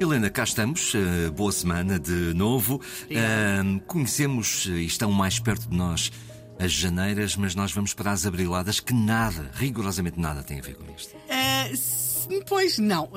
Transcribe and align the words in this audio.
Helena, 0.00 0.30
cá 0.30 0.44
estamos. 0.44 0.94
Uh, 0.94 1.32
boa 1.32 1.50
semana 1.50 1.98
de 1.98 2.32
novo. 2.32 2.76
Uh, 3.10 3.80
conhecemos 3.80 4.66
e 4.66 4.84
estão 4.84 5.10
mais 5.10 5.40
perto 5.40 5.68
de 5.68 5.76
nós 5.76 6.12
as 6.58 6.72
janeiras, 6.72 7.36
mas 7.36 7.54
nós 7.54 7.72
vamos 7.72 7.94
para 7.94 8.12
as 8.12 8.26
abriladas 8.26 8.80
que 8.80 8.92
nada, 8.92 9.50
rigorosamente 9.54 10.18
nada, 10.18 10.42
tem 10.42 10.58
a 10.58 10.62
ver 10.62 10.74
com 10.74 10.92
isto. 10.92 11.14
Uh, 11.16 12.44
pois 12.46 12.78
não. 12.78 13.10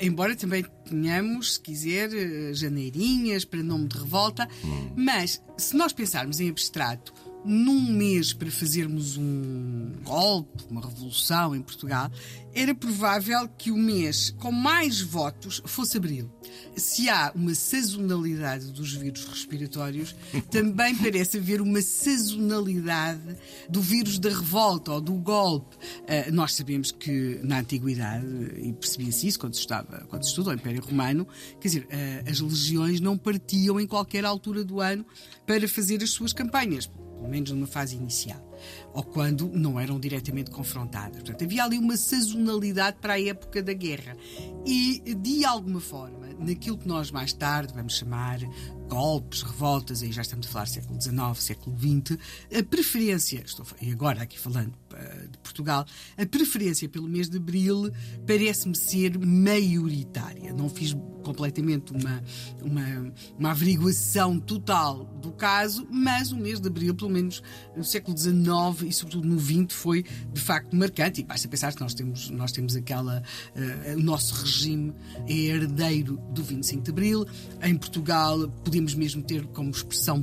embora 0.00 0.36
também 0.36 0.64
tenhamos, 0.88 1.54
se 1.54 1.60
quiser, 1.60 2.10
janeirinhas 2.54 3.44
para 3.44 3.62
nome 3.62 3.88
de 3.88 3.98
revolta, 3.98 4.48
hum. 4.64 4.92
mas 4.96 5.42
se 5.56 5.76
nós 5.76 5.92
pensarmos 5.92 6.40
em 6.40 6.48
abstrato, 6.48 7.12
num 7.44 7.80
mês 7.92 8.32
para 8.32 8.50
fazermos 8.50 9.16
um 9.16 9.92
golpe, 10.04 10.64
uma 10.70 10.80
revolução 10.80 11.54
em 11.54 11.62
Portugal, 11.62 12.10
era 12.54 12.74
provável 12.74 13.48
que 13.56 13.70
o 13.70 13.76
mês 13.76 14.34
com 14.38 14.50
mais 14.50 15.00
votos 15.00 15.62
fosse 15.64 15.96
abril. 15.96 16.30
Se 16.76 17.08
há 17.08 17.32
uma 17.34 17.54
sazonalidade 17.54 18.72
dos 18.72 18.94
vírus 18.94 19.24
respiratórios, 19.24 20.14
também 20.50 20.94
parece 20.96 21.38
haver 21.38 21.60
uma 21.60 21.80
sazonalidade 21.80 23.36
do 23.68 23.80
vírus 23.80 24.18
da 24.18 24.30
revolta 24.30 24.92
ou 24.92 25.00
do 25.00 25.14
golpe. 25.14 25.76
Uh, 25.76 26.32
nós 26.32 26.54
sabemos 26.54 26.90
que 26.90 27.38
na 27.42 27.60
antiguidade, 27.60 28.26
e 28.56 28.72
percebia-se 28.72 29.28
isso 29.28 29.38
quando 29.38 29.54
se, 29.54 29.60
estava, 29.60 30.04
quando 30.08 30.24
se 30.24 30.30
estudou 30.30 30.52
o 30.52 30.56
Império 30.56 30.82
Romano, 30.82 31.26
quer 31.60 31.68
dizer, 31.68 31.82
uh, 31.84 32.30
as 32.30 32.40
legiões 32.40 33.00
não 33.00 33.16
partiam 33.16 33.78
em 33.78 33.86
qualquer 33.86 34.24
altura 34.24 34.64
do 34.64 34.80
ano 34.80 35.06
para 35.46 35.68
fazer 35.68 36.02
as 36.02 36.10
suas 36.10 36.32
campanhas 36.32 36.90
pelo 37.18 37.28
menos 37.28 37.50
numa 37.50 37.66
fase 37.66 37.96
inicial, 37.96 38.40
ou 38.94 39.02
quando 39.02 39.48
não 39.48 39.78
eram 39.78 39.98
diretamente 39.98 40.50
confrontadas. 40.50 41.22
Portanto, 41.22 41.44
havia 41.44 41.64
ali 41.64 41.76
uma 41.76 41.96
sazonalidade 41.96 42.98
para 43.00 43.14
a 43.14 43.20
época 43.20 43.62
da 43.62 43.72
guerra. 43.72 44.16
E, 44.64 45.14
de 45.14 45.44
alguma 45.44 45.80
forma, 45.80 46.28
naquilo 46.38 46.78
que 46.78 46.88
nós 46.88 47.10
mais 47.10 47.32
tarde 47.32 47.72
vamos 47.74 47.96
chamar 47.96 48.40
golpes, 48.88 49.42
revoltas, 49.42 50.02
aí 50.02 50.12
já 50.12 50.22
estamos 50.22 50.46
a 50.46 50.50
falar 50.50 50.66
século 50.66 51.00
XIX, 51.00 51.18
século 51.36 51.76
XX, 51.76 52.18
a 52.56 52.62
preferência, 52.62 53.42
estou 53.44 53.66
e 53.82 53.92
agora 53.92 54.22
aqui 54.22 54.38
falando 54.38 54.72
de 55.30 55.38
Portugal, 55.38 55.86
a 56.16 56.26
preferência 56.26 56.88
pelo 56.88 57.08
mês 57.08 57.28
de 57.28 57.36
Abril 57.36 57.90
parece-me 58.26 58.74
ser 58.74 59.18
maioritária. 59.18 60.52
Não 60.52 60.68
fiz 60.68 60.94
completamente 61.22 61.92
uma, 61.92 62.22
uma, 62.62 63.12
uma 63.38 63.50
averiguação 63.50 64.38
total 64.38 65.04
do 65.20 65.30
caso, 65.32 65.86
mas 65.90 66.32
o 66.32 66.36
mês 66.36 66.60
de 66.60 66.68
Abril, 66.68 66.94
pelo 66.94 67.10
menos 67.10 67.42
no 67.76 67.84
século 67.84 68.16
XIX 68.16 68.88
e 68.88 68.92
sobretudo 68.92 69.28
no 69.28 69.38
XX, 69.38 69.66
foi 69.70 70.04
de 70.32 70.40
facto 70.40 70.74
marcante. 70.74 71.20
E 71.20 71.24
basta 71.24 71.46
pensar 71.48 71.74
que 71.74 71.80
nós 71.80 71.94
temos, 71.94 72.30
nós 72.30 72.52
temos 72.52 72.76
aquela. 72.76 73.22
Uh, 73.54 73.98
o 73.98 74.02
nosso 74.02 74.34
regime 74.42 74.94
é 75.26 75.32
herdeiro 75.32 76.16
do 76.32 76.42
25 76.42 76.82
de 76.82 76.90
Abril. 76.90 77.26
Em 77.62 77.76
Portugal, 77.76 78.48
podemos 78.64 78.94
mesmo 78.94 79.22
ter 79.22 79.46
como 79.48 79.70
expressão 79.70 80.22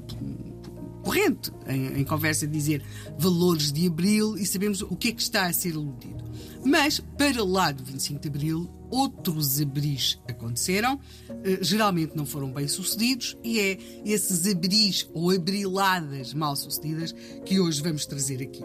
corrente 1.05 1.51
em, 1.67 1.99
em, 1.99 2.03
conversa 2.03 2.47
dizer 2.47 2.81
valores 3.15 3.71
de 3.71 3.85
abril 3.85 4.35
e 4.35 4.45
sabemos 4.45 4.81
o 4.81 4.95
que 4.95 5.09
é 5.09 5.11
que 5.11 5.21
está 5.21 5.45
a 5.45 5.53
ser 5.53 5.75
aludido. 5.75 6.25
Mas, 6.65 6.99
para 6.99 7.43
lá 7.43 7.71
do 7.71 7.83
25 7.83 8.19
de 8.19 8.27
abril, 8.27 8.69
outros 8.89 9.61
abris 9.61 10.19
aconteceram, 10.27 10.99
eh, 11.43 11.59
geralmente 11.61 12.15
não 12.15 12.25
foram 12.25 12.51
bem 12.51 12.67
sucedidos, 12.67 13.37
e 13.43 13.59
é 13.59 13.77
esses 14.03 14.47
abris 14.47 15.07
ou 15.13 15.29
abriladas 15.29 16.33
mal 16.33 16.55
sucedidas 16.55 17.13
que 17.45 17.59
hoje 17.59 17.83
vamos 17.83 18.07
trazer 18.07 18.41
aqui. 18.41 18.63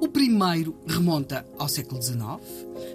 O 0.00 0.06
primeiro 0.06 0.76
remonta 0.86 1.44
ao 1.58 1.68
século 1.68 2.00
XIX, 2.00 2.40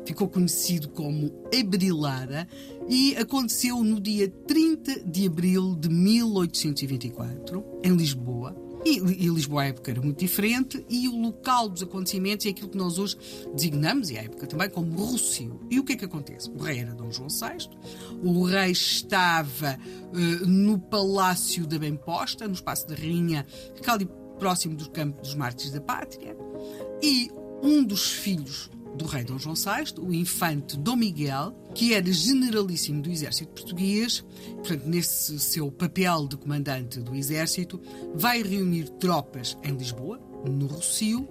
ficou 0.06 0.30
conhecido 0.30 0.88
como 0.90 1.32
Abrilada 1.54 2.48
e 2.88 3.16
aconteceu 3.18 3.84
no 3.84 4.00
dia 4.00 4.30
30 4.48 5.02
de 5.02 5.28
abril 5.28 5.76
de 5.76 5.90
1824, 5.90 7.64
em 7.84 7.94
Lisboa. 7.94 8.65
E, 8.86 9.00
e, 9.00 9.28
Lisboa 9.30 9.64
à 9.64 9.66
época 9.66 9.90
era 9.90 10.00
muito 10.00 10.20
diferente 10.20 10.86
e 10.88 11.10
o 11.10 11.20
local 11.20 11.68
dos 11.68 11.82
acontecimentos 11.82 12.46
é 12.46 12.50
aquilo 12.50 12.70
que 12.70 12.78
nós 12.78 13.00
hoje 13.00 13.18
designamos, 13.52 14.12
e 14.12 14.18
à 14.18 14.22
época 14.22 14.46
também, 14.46 14.70
como 14.70 14.96
Rússio. 14.96 15.60
E 15.72 15.80
o 15.80 15.84
que 15.84 15.94
é 15.94 15.96
que 15.96 16.06
acontece? 16.06 16.52
O 16.52 16.62
rei 16.62 16.80
era 16.80 16.94
Dom 16.94 17.12
João 17.12 17.28
VI, 17.28 17.68
o 18.24 18.44
rei 18.44 18.72
estava 18.72 19.80
uh, 20.14 20.46
no 20.46 20.78
Palácio 20.78 21.66
da 21.66 21.80
Bem-Posta, 21.80 22.48
no 22.48 22.54
Espaço 22.54 22.88
da 22.88 22.94
Rainha, 22.94 23.44
que 23.82 23.90
ali 23.90 24.08
próximo 24.38 24.76
do 24.76 24.88
Campo 24.92 25.20
dos 25.20 25.34
Mártires 25.34 25.72
da 25.74 25.82
Pátria, 25.82 26.38
e 27.02 27.32
um 27.64 27.84
dos 27.84 28.12
filhos 28.12 28.70
do 28.96 29.06
rei 29.06 29.24
Dom 29.24 29.38
João 29.38 29.56
VI, 29.56 30.00
o 30.00 30.14
infante 30.14 30.78
Dom 30.78 30.96
Miguel, 30.96 31.56
que 31.74 31.94
era 31.94 32.12
generalíssimo 32.12 33.02
do 33.02 33.10
exército 33.10 33.52
português, 33.52 34.24
portanto, 34.56 34.86
nesse 34.86 35.40
seu 35.40 35.72
papel 35.72 36.28
de 36.28 36.38
comandante 36.38 37.00
do 37.00 37.16
exército, 37.16 37.82
vai 38.14 38.42
reunir 38.42 38.90
tropas 38.92 39.58
em 39.64 39.76
Lisboa, 39.76 40.20
no 40.46 40.68
Rocio, 40.68 41.28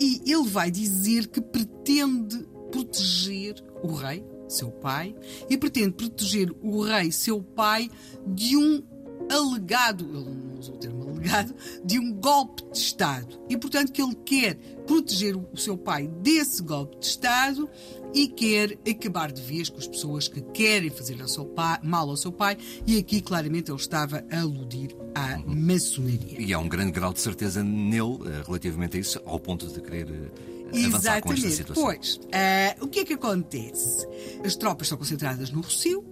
e 0.00 0.22
ele 0.26 0.48
vai 0.48 0.70
dizer 0.70 1.26
que 1.28 1.40
pretende 1.40 2.46
proteger 2.70 3.56
o 3.82 3.92
rei, 3.92 4.24
seu 4.48 4.70
pai, 4.70 5.14
e 5.48 5.56
pretende 5.56 5.92
proteger 5.92 6.52
o 6.62 6.82
rei, 6.82 7.10
seu 7.10 7.42
pai, 7.42 7.90
de 8.26 8.56
um 8.56 8.82
alegado, 9.30 10.04
ele 10.04 10.24
não 10.24 10.58
usou 10.58 10.74
o 10.74 10.78
termo 10.78 11.08
alegado, 11.08 11.54
de 11.84 11.98
um 11.98 12.12
golpe 12.12 12.62
de 12.70 12.78
Estado. 12.78 13.40
E, 13.48 13.56
portanto, 13.56 13.92
que 13.92 14.02
ele 14.02 14.14
quer 14.24 14.54
proteger 14.86 15.36
o 15.36 15.56
seu 15.56 15.76
pai 15.76 16.08
desse 16.08 16.62
golpe 16.62 16.98
de 16.98 17.06
Estado 17.06 17.68
e 18.12 18.26
quer 18.26 18.76
acabar 18.88 19.30
de 19.30 19.40
vez 19.40 19.68
com 19.68 19.78
as 19.78 19.86
pessoas 19.86 20.26
que 20.26 20.40
querem 20.40 20.90
fazer 20.90 21.20
ao 21.20 21.28
seu 21.28 21.44
pai, 21.44 21.78
mal 21.82 22.08
ao 22.08 22.16
seu 22.16 22.32
pai. 22.32 22.56
E 22.86 22.98
aqui, 22.98 23.20
claramente, 23.20 23.70
ele 23.70 23.78
estava 23.78 24.24
a 24.30 24.40
aludir 24.40 24.96
à 25.14 25.36
uhum. 25.36 25.54
maçonaria. 25.54 26.40
E 26.40 26.52
há 26.52 26.58
um 26.58 26.68
grande 26.68 26.92
grau 26.92 27.12
de 27.12 27.20
certeza 27.20 27.62
nele 27.62 28.18
eh, 28.26 28.42
relativamente 28.44 28.96
a 28.96 29.00
isso, 29.00 29.20
ao 29.24 29.38
ponto 29.38 29.66
de 29.66 29.80
querer 29.80 30.08
eh, 30.08 30.86
avançar 30.86 31.20
com 31.20 31.32
esta 31.32 31.50
situação. 31.50 31.84
Pois, 31.84 32.16
uh, 32.16 32.84
o 32.84 32.88
que 32.88 33.00
é 33.00 33.04
que 33.04 33.14
acontece? 33.14 34.06
As 34.44 34.56
tropas 34.56 34.86
estão 34.86 34.98
concentradas 34.98 35.50
no 35.50 35.60
Rocio, 35.60 36.04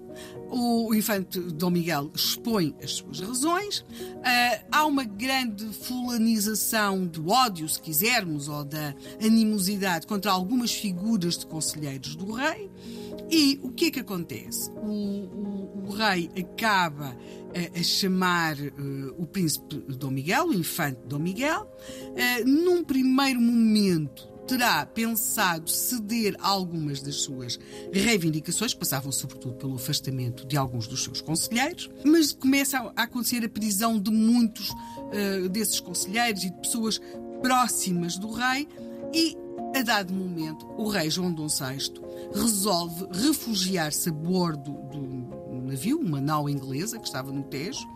o 0.50 0.94
infante 0.94 1.38
Dom 1.40 1.70
Miguel 1.70 2.10
expõe 2.14 2.74
as 2.82 2.92
suas 2.92 3.20
razões. 3.20 3.80
Uh, 3.80 4.64
há 4.70 4.86
uma 4.86 5.04
grande 5.04 5.64
fulanização 5.66 7.06
do 7.06 7.28
ódio, 7.28 7.68
se 7.68 7.80
quisermos, 7.80 8.48
ou 8.48 8.64
da 8.64 8.94
animosidade 9.22 10.06
contra 10.06 10.30
algumas 10.30 10.72
figuras 10.72 11.38
de 11.38 11.46
conselheiros 11.46 12.16
do 12.16 12.32
rei. 12.32 12.70
E 13.30 13.60
o 13.62 13.70
que 13.70 13.86
é 13.86 13.90
que 13.90 14.00
acontece? 14.00 14.70
O, 14.70 14.86
o, 14.86 15.84
o 15.86 15.90
rei 15.90 16.30
acaba 16.38 17.14
a, 17.54 17.78
a 17.78 17.82
chamar 17.82 18.56
uh, 18.58 19.14
o 19.18 19.26
príncipe 19.26 19.76
Dom 19.88 20.10
Miguel, 20.10 20.46
o 20.46 20.54
infante 20.54 21.00
Dom 21.06 21.18
Miguel, 21.18 21.62
uh, 21.62 22.48
num 22.48 22.82
primeiro 22.82 23.40
momento 23.40 24.37
terá 24.48 24.84
pensado 24.86 25.70
ceder 25.70 26.34
algumas 26.40 27.02
das 27.02 27.16
suas 27.16 27.60
reivindicações, 27.92 28.72
que 28.72 28.80
passavam 28.80 29.12
sobretudo 29.12 29.54
pelo 29.54 29.74
afastamento 29.74 30.46
de 30.46 30.56
alguns 30.56 30.88
dos 30.88 31.04
seus 31.04 31.20
conselheiros, 31.20 31.90
mas 32.02 32.32
começa 32.32 32.78
a 32.96 33.02
acontecer 33.02 33.44
a 33.44 33.48
prisão 33.48 34.00
de 34.00 34.10
muitos 34.10 34.70
uh, 34.70 35.48
desses 35.50 35.78
conselheiros 35.80 36.42
e 36.44 36.50
de 36.50 36.56
pessoas 36.60 36.98
próximas 37.42 38.16
do 38.16 38.32
rei 38.32 38.66
e 39.12 39.36
a 39.76 39.82
dado 39.82 40.14
momento, 40.14 40.66
o 40.78 40.88
rei 40.88 41.10
João 41.10 41.30
Dom 41.30 41.46
VI 41.46 41.92
resolve 42.34 43.06
refugiar-se 43.12 44.08
a 44.08 44.12
bordo 44.12 44.72
do 44.90 45.62
navio, 45.68 46.00
uma 46.00 46.20
nau 46.20 46.48
inglesa 46.48 46.98
que 46.98 47.06
estava 47.06 47.30
no 47.30 47.42
Tejo, 47.44 47.86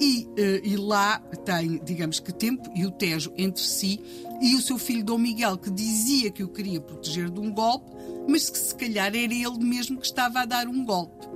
e, 0.00 0.26
uh, 0.26 0.66
e 0.66 0.76
lá 0.76 1.18
tem, 1.44 1.80
digamos 1.84 2.20
que, 2.20 2.32
tempo 2.32 2.70
e 2.74 2.84
o 2.84 2.90
Tejo 2.90 3.32
entre 3.36 3.62
si 3.62 4.00
e 4.40 4.54
o 4.54 4.60
seu 4.60 4.78
filho 4.78 5.04
Dom 5.04 5.18
Miguel, 5.18 5.56
que 5.56 5.70
dizia 5.70 6.30
que 6.30 6.42
o 6.42 6.48
queria 6.48 6.80
proteger 6.80 7.30
de 7.30 7.40
um 7.40 7.52
golpe, 7.52 7.90
mas 8.28 8.50
que 8.50 8.58
se 8.58 8.74
calhar 8.74 9.08
era 9.08 9.16
ele 9.16 9.58
mesmo 9.58 9.98
que 9.98 10.06
estava 10.06 10.40
a 10.40 10.44
dar 10.44 10.66
um 10.66 10.84
golpe. 10.84 11.26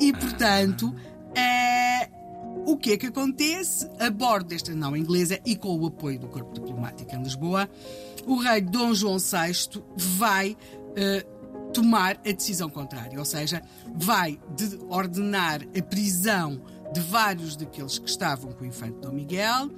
E, 0.00 0.12
portanto, 0.12 0.94
é, 1.34 2.10
o 2.66 2.76
que 2.76 2.92
é 2.92 2.96
que 2.96 3.06
acontece? 3.06 3.88
A 3.98 4.10
bordo 4.10 4.48
desta 4.48 4.74
nau 4.74 4.96
inglesa 4.96 5.38
e 5.44 5.56
com 5.56 5.78
o 5.78 5.86
apoio 5.86 6.18
do 6.18 6.28
Corpo 6.28 6.52
Diplomático 6.54 7.14
em 7.14 7.22
Lisboa, 7.22 7.68
o 8.26 8.36
rei 8.36 8.60
Dom 8.60 8.94
João 8.94 9.18
VI 9.18 9.82
vai 9.96 10.52
uh, 10.52 11.72
tomar 11.72 12.18
a 12.26 12.32
decisão 12.32 12.68
contrária, 12.68 13.18
ou 13.18 13.24
seja, 13.24 13.62
vai 13.94 14.38
de 14.54 14.78
ordenar 14.88 15.62
a 15.76 15.82
prisão 15.82 16.60
de 16.92 17.00
vários 17.00 17.56
daqueles 17.56 17.98
que 17.98 18.08
estavam 18.08 18.52
com 18.52 18.64
o 18.64 18.66
infante 18.66 18.98
Dom 19.00 19.12
Miguel, 19.12 19.70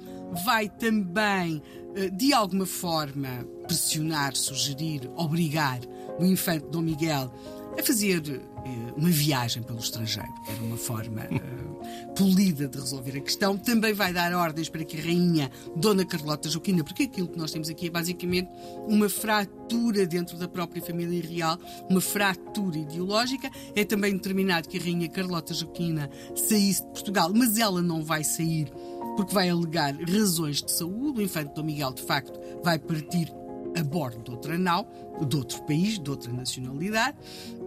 vai 0.45 0.67
também, 0.69 1.61
eh, 1.95 2.09
de 2.09 2.33
alguma 2.33 2.65
forma, 2.65 3.45
pressionar, 3.63 4.35
sugerir, 4.35 5.09
obrigar 5.15 5.79
o 6.19 6.25
infante 6.25 6.67
Dom 6.67 6.81
Miguel 6.81 7.31
a 7.77 7.83
fazer 7.83 8.21
eh, 8.65 8.93
uma 8.95 9.09
viagem 9.09 9.61
pelo 9.61 9.79
estrangeiro, 9.79 10.31
que 10.45 10.51
era 10.51 10.63
uma 10.63 10.77
forma 10.77 11.21
uh, 11.23 12.13
polida 12.15 12.67
de 12.67 12.79
resolver 12.79 13.17
a 13.17 13.21
questão. 13.21 13.57
Também 13.57 13.93
vai 13.93 14.13
dar 14.13 14.33
ordens 14.33 14.69
para 14.69 14.83
que 14.83 14.97
a 14.97 15.03
rainha 15.03 15.51
Dona 15.75 16.05
Carlota 16.05 16.49
Joaquina, 16.49 16.83
porque 16.83 17.03
aquilo 17.03 17.27
que 17.27 17.37
nós 17.37 17.51
temos 17.51 17.69
aqui 17.69 17.87
é 17.87 17.89
basicamente 17.89 18.49
uma 18.87 19.09
fratura 19.09 20.05
dentro 20.05 20.37
da 20.37 20.47
própria 20.47 20.81
família 20.81 21.21
real, 21.21 21.59
uma 21.89 22.01
fratura 22.01 22.77
ideológica. 22.77 23.49
É 23.75 23.83
também 23.83 24.13
determinado 24.13 24.69
que 24.69 24.77
a 24.77 24.81
rainha 24.81 25.09
Carlota 25.09 25.53
Joaquina 25.53 26.09
saísse 26.35 26.81
de 26.81 26.89
Portugal, 26.89 27.31
mas 27.33 27.57
ela 27.57 27.81
não 27.81 28.03
vai 28.03 28.23
sair 28.23 28.71
porque 29.15 29.33
vai 29.33 29.49
alegar 29.49 29.95
razões 29.95 30.61
de 30.61 30.71
saúde. 30.71 31.19
O 31.19 31.21
infante 31.21 31.53
Dom 31.53 31.63
Miguel, 31.63 31.93
de 31.93 32.03
facto, 32.03 32.39
vai 32.63 32.77
partir 32.77 33.31
a 33.75 33.83
bordo 33.83 34.23
de 34.23 34.31
outra 34.31 34.57
nau, 34.57 34.89
de 35.27 35.35
outro 35.35 35.61
país, 35.63 35.99
de 35.99 36.09
outra 36.09 36.31
nacionalidade. 36.31 37.17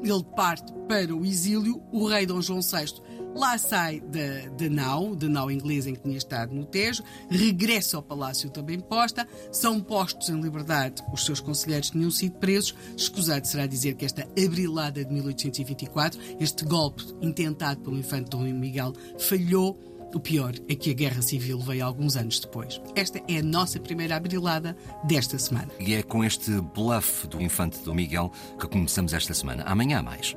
Ele 0.02 0.24
parte 0.36 0.72
para 0.88 1.14
o 1.14 1.24
exílio. 1.24 1.82
O 1.92 2.06
rei 2.06 2.26
Dom 2.26 2.40
João 2.40 2.60
VI 2.60 3.02
lá 3.34 3.56
sai 3.56 4.00
da, 4.00 4.48
da 4.56 4.68
nau, 4.68 5.14
da 5.14 5.28
nau 5.28 5.50
inglesa 5.50 5.90
em 5.90 5.94
que 5.94 6.00
tinha 6.00 6.16
estado 6.16 6.54
no 6.54 6.64
Tejo, 6.64 7.02
regressa 7.28 7.96
ao 7.96 8.02
palácio 8.02 8.50
também 8.50 8.80
posta, 8.80 9.26
são 9.52 9.80
postos 9.80 10.28
em 10.28 10.40
liberdade. 10.40 11.02
Os 11.12 11.24
seus 11.24 11.40
conselheiros 11.40 11.90
tinham 11.90 12.10
sido 12.10 12.36
presos. 12.38 12.74
Escusado 12.96 13.46
será 13.46 13.66
dizer 13.66 13.94
que 13.94 14.04
esta 14.04 14.22
abrilada 14.22 15.04
de 15.04 15.12
1824, 15.12 16.20
este 16.40 16.64
golpe 16.64 17.04
intentado 17.20 17.80
pelo 17.80 17.98
infante 17.98 18.30
Dom 18.30 18.42
Miguel, 18.42 18.92
falhou 19.18 19.78
o 20.14 20.20
pior 20.20 20.54
é 20.68 20.74
que 20.74 20.90
a 20.90 20.94
guerra 20.94 21.22
civil 21.22 21.58
veio 21.60 21.84
alguns 21.84 22.16
anos 22.16 22.40
depois. 22.40 22.80
Esta 22.94 23.20
é 23.28 23.38
a 23.38 23.42
nossa 23.42 23.78
primeira 23.78 24.16
abrilada 24.16 24.76
desta 25.04 25.38
semana. 25.38 25.68
E 25.78 25.94
é 25.94 26.02
com 26.02 26.24
este 26.24 26.50
bluff 26.60 27.26
do 27.26 27.40
infante 27.40 27.80
do 27.80 27.94
Miguel 27.94 28.32
que 28.58 28.66
começamos 28.66 29.12
esta 29.12 29.34
semana. 29.34 29.64
Amanhã 29.64 30.02
mais. 30.02 30.36